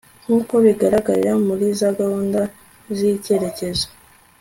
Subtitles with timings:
[0.23, 2.41] nk'uko bigaragarira muri za gahunda
[2.95, 3.87] z'iy'icyerekezo